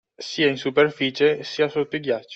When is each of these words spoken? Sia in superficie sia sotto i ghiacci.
Sia 0.17 0.47
in 0.47 0.57
superficie 0.57 1.43
sia 1.43 1.67
sotto 1.67 1.95
i 1.97 1.99
ghiacci. 1.99 2.29